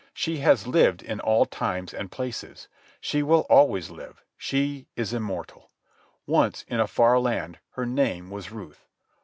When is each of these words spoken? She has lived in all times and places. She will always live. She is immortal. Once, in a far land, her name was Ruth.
She 0.15 0.37
has 0.39 0.65
lived 0.65 1.03
in 1.03 1.19
all 1.19 1.45
times 1.45 1.93
and 1.93 2.11
places. 2.11 2.67
She 2.99 3.21
will 3.21 3.45
always 3.51 3.91
live. 3.91 4.23
She 4.35 4.87
is 4.95 5.13
immortal. 5.13 5.69
Once, 6.25 6.63
in 6.67 6.79
a 6.79 6.87
far 6.87 7.19
land, 7.19 7.59
her 7.73 7.85
name 7.85 8.31
was 8.31 8.49
Ruth. 8.51 8.87